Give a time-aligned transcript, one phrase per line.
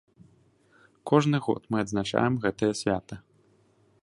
[1.11, 3.15] Кожны год мы адзначаем гэтае свята.